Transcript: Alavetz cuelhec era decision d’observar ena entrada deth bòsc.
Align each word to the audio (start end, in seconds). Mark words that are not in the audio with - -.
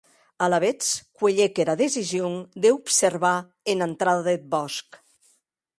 Alavetz 0.45 0.87
cuelhec 1.17 1.61
era 1.63 1.75
decision 1.83 2.33
d’observar 2.63 3.37
ena 3.75 3.85
entrada 3.91 4.27
deth 4.31 4.45
bòsc. 4.57 4.89